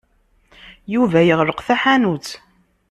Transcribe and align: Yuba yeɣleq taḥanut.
Yuba 0.93 1.19
yeɣleq 1.27 1.59
taḥanut. 1.67 2.27